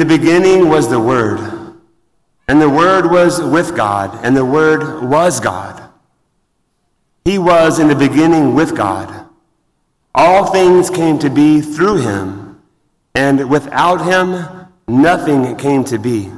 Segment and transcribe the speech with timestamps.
[0.00, 1.40] the beginning was the Word,
[2.48, 5.90] and the Word was with God, and the Word was God.
[7.26, 9.28] He was in the beginning with God.
[10.14, 12.62] All things came to be through him,
[13.14, 16.32] and without him, nothing came to be.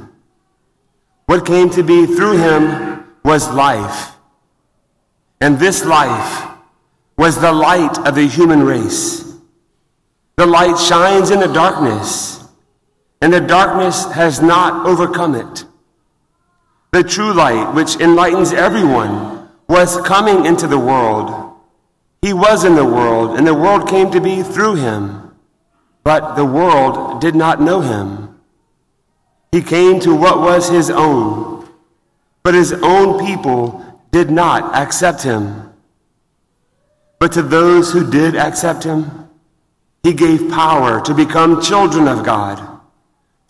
[1.27, 4.11] What came to be through him was life.
[5.39, 6.49] And this life
[7.17, 9.37] was the light of the human race.
[10.35, 12.42] The light shines in the darkness,
[13.23, 15.63] and the darkness has not overcome it.
[16.91, 21.55] The true light, which enlightens everyone, was coming into the world.
[22.21, 25.33] He was in the world, and the world came to be through him,
[26.03, 28.41] but the world did not know him.
[29.53, 31.65] He came to what was his own,
[32.43, 35.71] but his own people did not accept him.
[37.19, 39.29] But to those who did accept him,
[40.03, 42.72] he gave power to become children of God.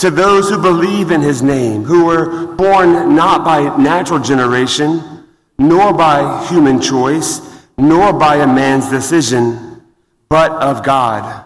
[0.04, 5.24] To those who believe in his name, who were born not by natural generation,
[5.58, 7.40] nor by human choice,
[7.78, 9.82] nor by a man's decision,
[10.28, 11.46] but of God.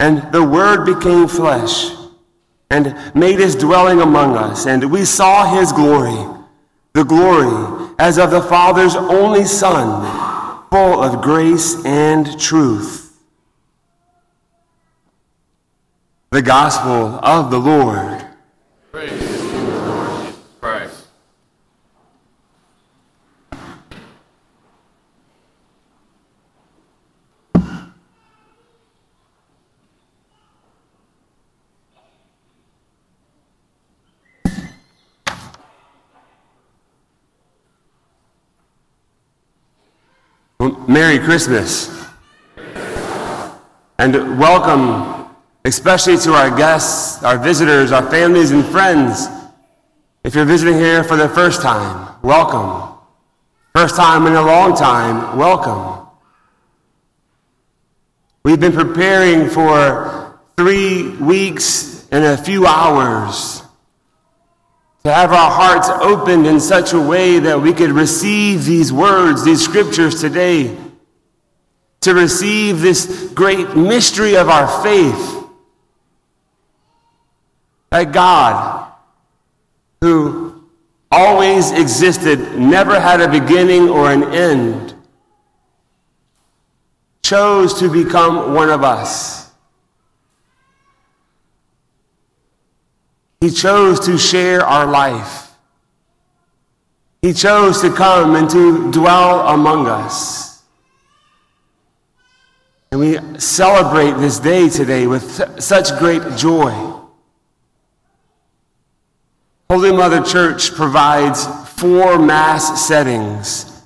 [0.00, 1.92] And the Word became flesh
[2.68, 6.18] and made his dwelling among us, and we saw his glory,
[6.94, 10.02] the glory as of the Father's only Son
[10.68, 13.03] full of grace and truth.
[16.34, 18.26] The Gospel of the Lord.
[18.90, 19.22] Christ.
[40.88, 42.08] Merry Christmas.
[44.00, 45.23] And welcome,
[45.64, 49.28] especially to our guests, our visitors, our families, and friends.
[50.22, 52.98] If you're visiting here for the first time, welcome.
[53.74, 56.06] First time in a long time, welcome.
[58.44, 63.62] We've been preparing for three weeks and a few hours
[65.02, 69.44] to have our hearts opened in such a way that we could receive these words,
[69.44, 70.76] these scriptures today,
[72.02, 75.43] to receive this great mystery of our faith.
[77.94, 78.90] That God,
[80.00, 80.64] who
[81.12, 84.94] always existed, never had a beginning or an end,
[87.22, 89.52] chose to become one of us.
[93.40, 95.52] He chose to share our life.
[97.22, 100.64] He chose to come and to dwell among us.
[102.90, 106.93] And we celebrate this day today with such great joy.
[109.70, 113.82] Holy Mother Church provides four Mass settings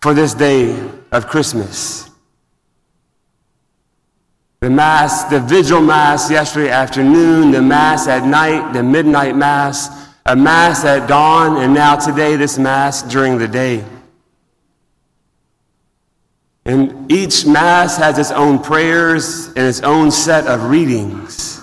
[0.00, 0.76] for this day
[1.12, 2.10] of Christmas.
[4.60, 10.36] The Mass, the Vigil Mass yesterday afternoon, the Mass at night, the midnight Mass, a
[10.36, 13.84] Mass at dawn, and now today, this Mass during the day.
[16.64, 21.61] And each Mass has its own prayers and its own set of readings.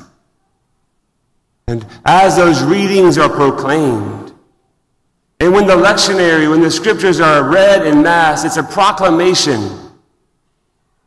[1.70, 4.34] And as those readings are proclaimed,
[5.40, 9.70] and when the lectionary, when the scriptures are read in Mass, it's a proclamation,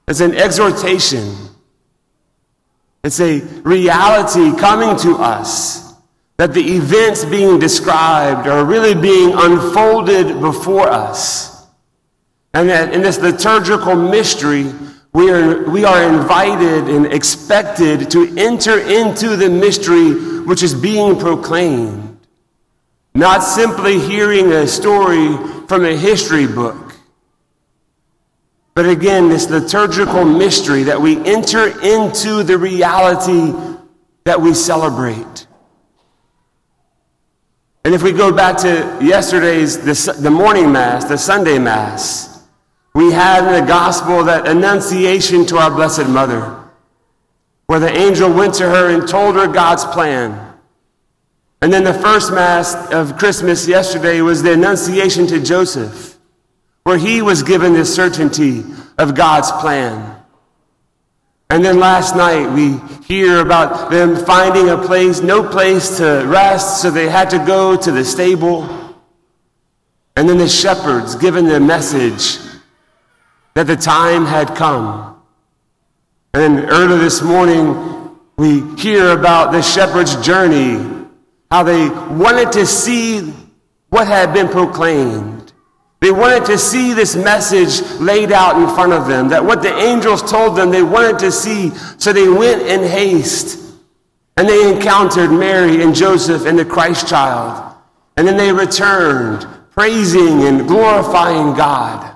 [0.08, 1.36] it's an exhortation
[3.04, 5.94] it's a reality coming to us
[6.36, 11.66] that the events being described are really being unfolded before us.
[12.54, 14.72] And that in this liturgical mystery,
[15.12, 21.18] we are, we are invited and expected to enter into the mystery which is being
[21.18, 22.18] proclaimed.
[23.14, 25.36] Not simply hearing a story
[25.68, 26.94] from a history book,
[28.74, 33.52] but again, this liturgical mystery that we enter into the reality
[34.24, 35.46] that we celebrate.
[37.84, 42.31] And if we go back to yesterday's, the, the morning Mass, the Sunday Mass,
[42.94, 46.62] we had in the Gospel that annunciation to our Blessed Mother,
[47.66, 50.54] where the angel went to her and told her God's plan.
[51.62, 56.12] And then the first Mass of Christmas yesterday was the annunciation to Joseph
[56.84, 58.64] where he was given this certainty
[58.98, 60.16] of God's plan.
[61.48, 66.82] And then last night we hear about them finding a place, no place to rest,
[66.82, 68.64] so they had to go to the stable.
[70.16, 72.38] And then the shepherds given the message
[73.54, 75.20] that the time had come.
[76.34, 81.06] And then early this morning, We hear about the shepherd's journey,
[81.50, 83.32] how they wanted to see
[83.90, 85.52] what had been proclaimed.
[86.00, 89.72] They wanted to see this message laid out in front of them, that what the
[89.72, 91.70] angels told them they wanted to see.
[91.98, 93.60] So they went in haste
[94.36, 97.76] and they encountered Mary and Joseph and the Christ child.
[98.16, 102.11] And then they returned, praising and glorifying God.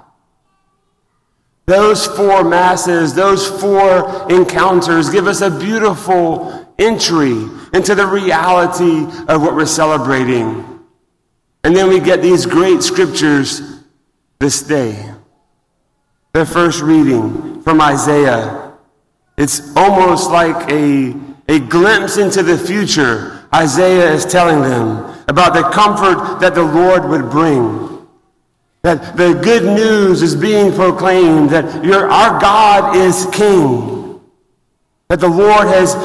[1.67, 9.43] Those four masses, those four encounters give us a beautiful entry into the reality of
[9.43, 10.81] what we're celebrating.
[11.65, 13.83] And then we get these great scriptures
[14.39, 15.13] this day.
[16.35, 18.75] The first reading from Isaiah.
[19.37, 21.15] It's almost like a,
[21.49, 23.45] a glimpse into the future.
[23.53, 27.96] Isaiah is telling them about the comfort that the Lord would bring.
[28.87, 34.21] That the good news is being proclaimed, that your, our God is king.
[35.09, 35.97] That the Lord has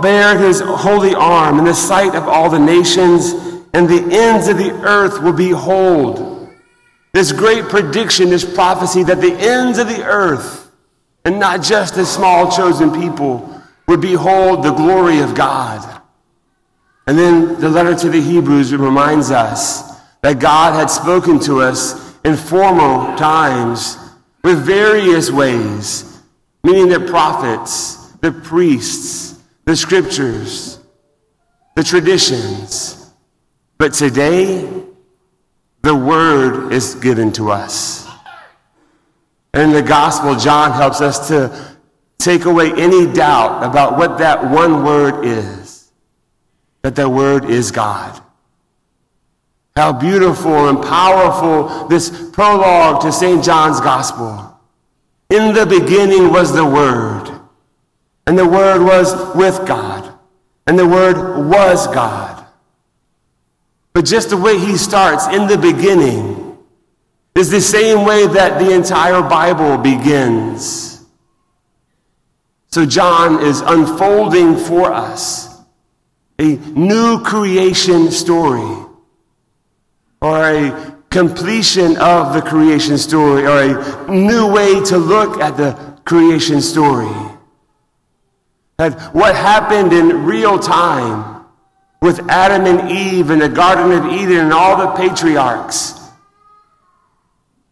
[0.00, 3.32] bared his holy arm in the sight of all the nations,
[3.74, 6.48] and the ends of the earth will behold.
[7.12, 10.70] This great prediction, this prophecy that the ends of the earth,
[11.24, 13.52] and not just the small chosen people,
[13.88, 16.02] would behold the glory of God.
[17.08, 22.07] And then the letter to the Hebrews reminds us that God had spoken to us
[22.28, 23.96] in former times
[24.44, 26.20] with various ways,
[26.62, 30.78] meaning the prophets, the priests, the scriptures,
[31.74, 33.12] the traditions.
[33.78, 34.68] But today,
[35.80, 38.06] the word is given to us.
[39.54, 41.76] And the gospel, John helps us to
[42.18, 45.90] take away any doubt about what that one word is
[46.82, 48.22] that the word is God.
[49.78, 53.44] How beautiful and powerful this prologue to St.
[53.44, 54.58] John's Gospel.
[55.30, 57.30] In the beginning was the Word,
[58.26, 60.18] and the Word was with God,
[60.66, 62.44] and the Word was God.
[63.92, 66.58] But just the way he starts, in the beginning,
[67.36, 71.06] is the same way that the entire Bible begins.
[72.72, 75.56] So John is unfolding for us
[76.40, 78.86] a new creation story
[80.20, 85.72] or a completion of the creation story or a new way to look at the
[86.04, 87.14] creation story.
[88.78, 91.44] That what happened in real time
[92.00, 95.94] with Adam and Eve in the Garden of Eden and all the patriarchs.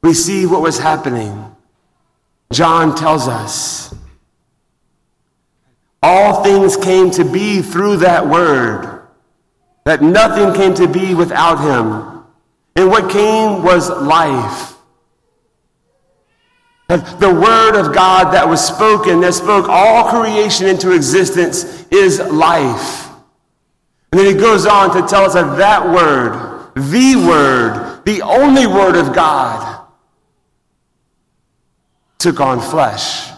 [0.03, 1.55] We see what was happening.
[2.53, 3.95] John tells us
[6.03, 9.03] all things came to be through that word,
[9.85, 12.16] that nothing came to be without him.
[12.77, 14.75] And what came was life.
[16.89, 22.21] And the word of God that was spoken, that spoke all creation into existence, is
[22.21, 23.11] life.
[24.13, 28.67] And then he goes on to tell us that that word, the word, the only
[28.67, 29.85] word of God,
[32.19, 33.31] took on flesh.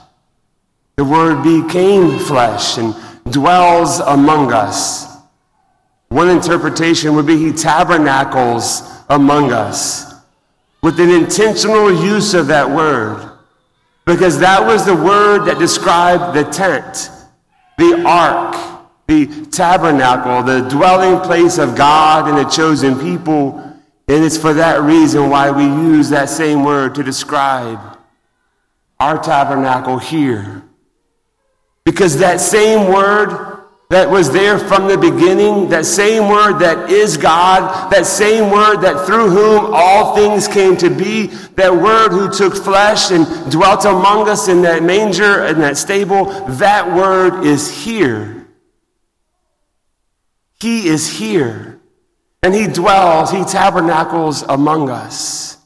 [0.96, 2.94] The word became flesh and
[3.31, 5.17] dwells among us.
[6.08, 10.14] One interpretation would be he tabernacles among us
[10.82, 13.28] with an intentional use of that word
[14.08, 17.10] because that was the word that described the tent,
[17.76, 18.56] the ark,
[19.06, 23.58] the tabernacle, the dwelling place of God and the chosen people.
[24.08, 27.98] And it's for that reason why we use that same word to describe
[28.98, 30.62] our tabernacle here.
[31.84, 33.57] Because that same word
[33.90, 38.82] that was there from the beginning, that same word that is God, that same word
[38.82, 43.86] that through whom all things came to be, that word who took flesh and dwelt
[43.86, 46.26] among us in that manger and that stable,
[46.56, 48.46] that word is here.
[50.60, 51.80] He is here.
[52.42, 55.56] And he dwells, he tabernacles among us.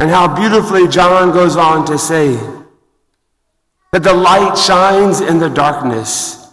[0.00, 2.36] And how beautifully John goes on to say
[3.90, 6.47] that the light shines in the darkness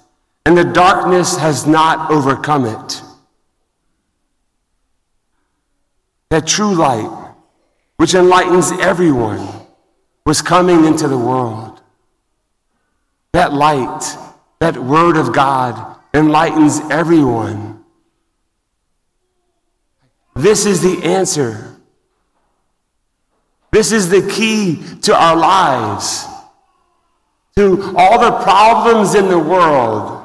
[0.45, 3.01] and the darkness has not overcome it.
[6.29, 7.33] That true light,
[7.97, 9.47] which enlightens everyone,
[10.25, 11.81] was coming into the world.
[13.33, 14.17] That light,
[14.59, 17.83] that word of God, enlightens everyone.
[20.35, 21.75] This is the answer.
[23.71, 26.25] This is the key to our lives,
[27.57, 30.24] to all the problems in the world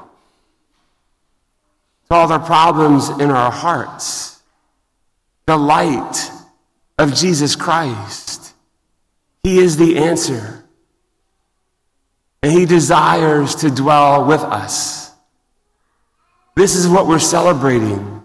[2.11, 4.43] all the problems in our hearts.
[5.47, 6.31] The light
[6.99, 8.55] of Jesus Christ.
[9.43, 10.65] He is the answer.
[12.43, 15.13] And he desires to dwell with us.
[16.57, 18.23] This is what we're celebrating.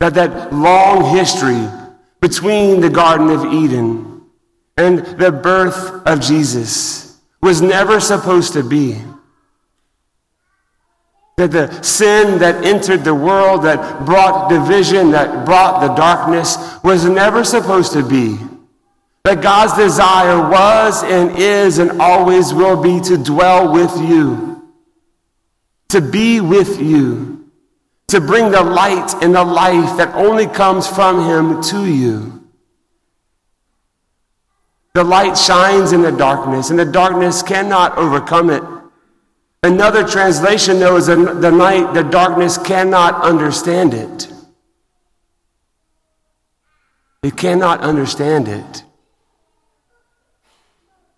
[0.00, 1.68] That that long history
[2.20, 4.22] between the Garden of Eden
[4.76, 8.96] and the birth of Jesus was never supposed to be.
[11.36, 17.04] That the sin that entered the world, that brought division, that brought the darkness, was
[17.04, 18.38] never supposed to be.
[19.24, 24.62] That God's desire was and is and always will be to dwell with you,
[25.88, 27.50] to be with you,
[28.08, 32.44] to bring the light and the life that only comes from Him to you.
[34.92, 38.62] The light shines in the darkness, and the darkness cannot overcome it.
[39.64, 44.28] Another translation, though, is the night, the darkness cannot understand it.
[47.22, 48.84] It cannot understand it.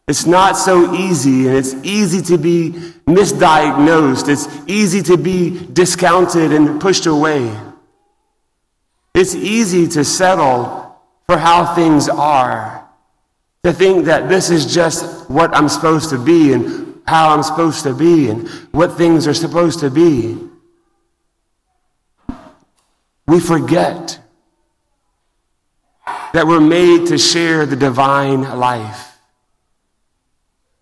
[0.07, 2.71] It's not so easy, and it's easy to be
[3.09, 4.29] misdiagnosed.
[4.29, 7.53] It's easy to be discounted and pushed away.
[9.13, 12.89] It's easy to settle for how things are,
[13.65, 17.85] to think that this is just what I'm supposed to be and how I'm supposed
[17.85, 20.39] to be and what things are supposed to be.
[23.27, 24.19] We forget
[26.33, 29.19] that we're made to share the divine life.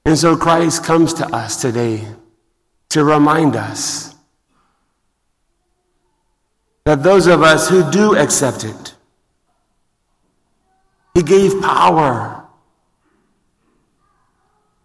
[0.05, 2.07] And so Christ comes to us today
[2.91, 4.15] to remind us
[6.85, 8.95] that those of us who do accept it,
[11.15, 12.44] He gave power.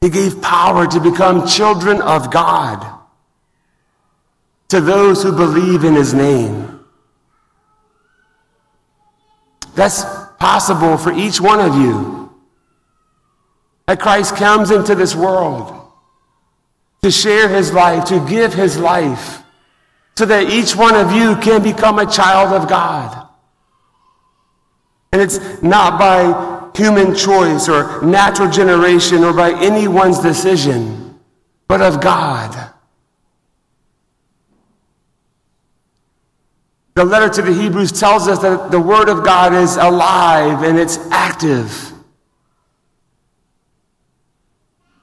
[0.01, 2.99] He gave power to become children of God
[4.69, 6.79] to those who believe in His name.
[9.75, 10.03] That's
[10.39, 12.19] possible for each one of you
[13.87, 15.75] that Christ comes into this world
[17.01, 19.41] to share his life, to give his life,
[20.15, 23.27] so that each one of you can become a child of God.
[25.11, 31.19] And it's not by human choice or natural generation or by anyone's decision,
[31.67, 32.73] but of God.
[36.95, 40.77] The letter to the Hebrews tells us that the Word of God is alive and
[40.77, 41.93] it's active.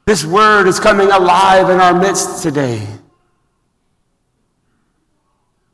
[0.06, 2.86] This word is coming alive in our midst today.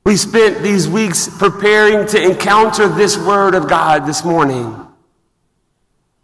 [0.06, 4.81] We spent these weeks preparing to encounter this word of God this morning.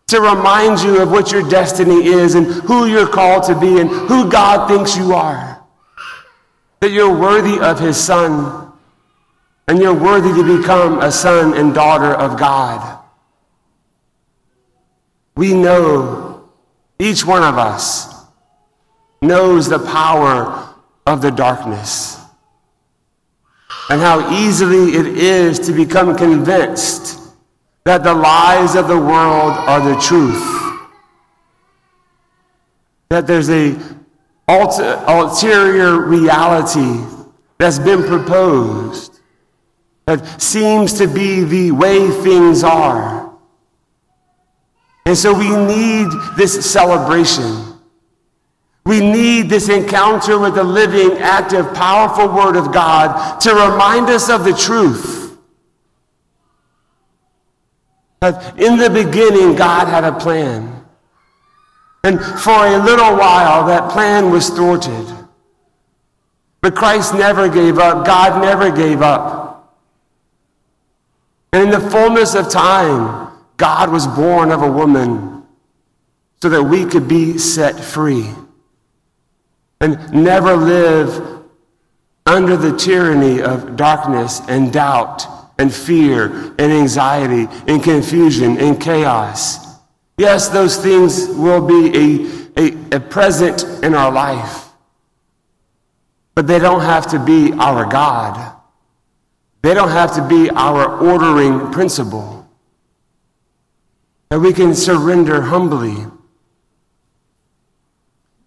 [0.08, 3.90] To remind you of what your destiny is and who you're called to be and
[3.90, 5.62] who God thinks you are.
[6.80, 8.72] That you're worthy of his son
[9.66, 13.00] and you're worthy to become a son and daughter of God.
[15.36, 16.48] We know
[16.98, 18.24] each one of us
[19.20, 20.74] knows the power
[21.06, 22.18] of the darkness
[23.90, 27.17] and how easily it is to become convinced
[27.88, 30.44] that the lies of the world are the truth.
[33.08, 33.78] That there's a
[34.46, 37.02] ulterior reality
[37.56, 39.20] that's been proposed
[40.04, 43.32] that seems to be the way things are.
[45.06, 47.80] And so we need this celebration.
[48.84, 54.28] We need this encounter with the living, active, powerful Word of God to remind us
[54.28, 55.27] of the truth.
[58.20, 60.84] In the beginning, God had a plan.
[62.02, 65.06] And for a little while, that plan was thwarted.
[66.60, 68.04] But Christ never gave up.
[68.04, 69.78] God never gave up.
[71.52, 75.44] And in the fullness of time, God was born of a woman
[76.42, 78.30] so that we could be set free
[79.80, 81.44] and never live
[82.26, 89.66] under the tyranny of darkness and doubt and fear and anxiety and confusion and chaos.
[90.16, 91.96] Yes, those things will be
[92.56, 94.66] a, a, a present in our life,
[96.34, 98.56] but they don't have to be our God.
[99.62, 102.38] They don't have to be our ordering principle
[104.28, 106.06] that we can surrender humbly.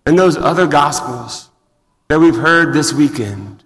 [0.05, 1.49] And those other gospels
[2.07, 3.60] that we've heard this weekend,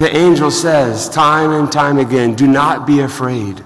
[0.00, 3.62] the angel says time and time again do not be afraid.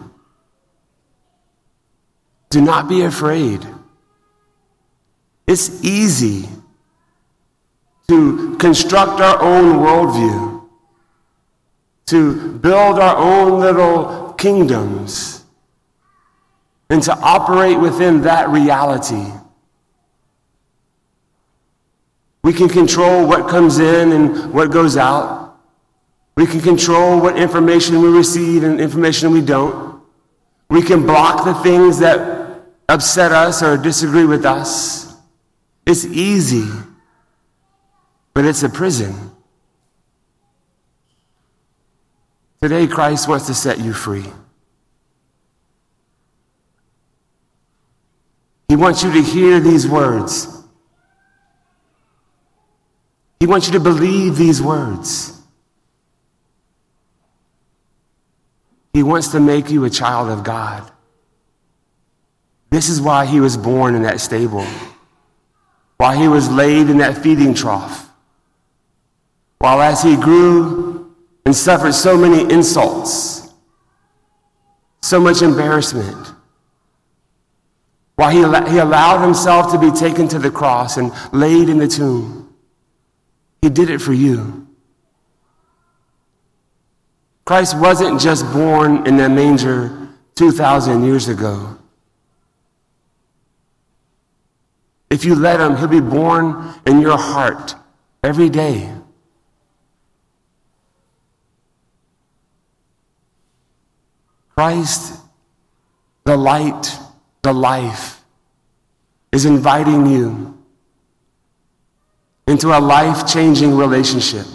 [2.50, 3.64] Do not be afraid.
[5.46, 6.48] It's easy
[8.08, 10.68] to construct our own worldview,
[12.06, 15.44] to build our own little kingdoms
[16.90, 19.30] and to operate within that reality.
[22.42, 25.43] We can control what comes in and what goes out.
[26.36, 30.02] We can control what information we receive and information we don't.
[30.68, 35.14] We can block the things that upset us or disagree with us.
[35.86, 36.68] It's easy,
[38.32, 39.30] but it's a prison.
[42.60, 44.24] Today, Christ wants to set you free.
[48.68, 50.48] He wants you to hear these words.
[53.38, 55.33] He wants you to believe these words.
[58.94, 60.90] He wants to make you a child of God.
[62.70, 64.66] This is why he was born in that stable,
[65.96, 68.08] why he was laid in that feeding trough,
[69.58, 73.52] while as he grew and suffered so many insults,
[75.02, 76.32] so much embarrassment,
[78.14, 78.38] while he,
[78.72, 82.54] he allowed himself to be taken to the cross and laid in the tomb.
[83.60, 84.63] He did it for you.
[87.44, 91.78] Christ wasn't just born in that manger 2,000 years ago.
[95.10, 97.74] If you let him, he'll be born in your heart
[98.22, 98.90] every day.
[104.56, 105.20] Christ,
[106.24, 106.98] the light,
[107.42, 108.24] the life,
[109.32, 110.56] is inviting you
[112.46, 114.46] into a life changing relationship.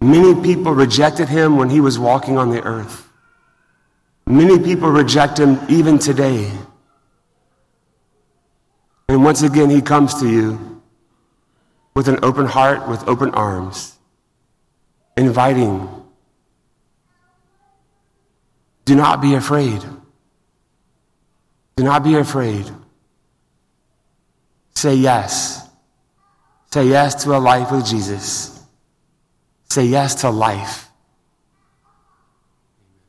[0.00, 3.08] Many people rejected him when he was walking on the earth.
[4.26, 6.50] Many people reject him even today.
[9.08, 10.82] And once again, he comes to you
[11.94, 13.96] with an open heart, with open arms,
[15.16, 15.88] inviting.
[18.84, 19.82] Do not be afraid.
[21.76, 22.70] Do not be afraid.
[24.74, 25.66] Say yes.
[26.70, 28.55] Say yes to a life with Jesus.
[29.68, 30.85] Say yes to life.